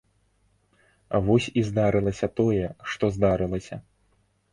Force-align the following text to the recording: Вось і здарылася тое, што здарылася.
Вось 1.27 1.49
і 1.61 1.63
здарылася 1.67 2.29
тое, 2.39 2.65
што 2.95 3.11
здарылася. 3.19 3.75